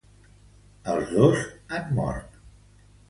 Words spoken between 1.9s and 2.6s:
mort.